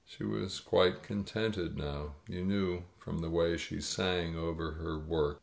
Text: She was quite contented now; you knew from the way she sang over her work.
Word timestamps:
She 0.03 0.23
was 0.23 0.59
quite 0.59 1.03
contented 1.03 1.77
now; 1.77 2.15
you 2.27 2.43
knew 2.43 2.85
from 2.97 3.19
the 3.19 3.29
way 3.29 3.55
she 3.55 3.79
sang 3.81 4.35
over 4.35 4.71
her 4.71 4.97
work. 4.97 5.37